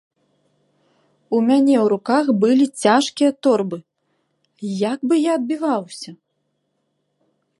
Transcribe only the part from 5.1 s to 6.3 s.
бы я адбіваўся?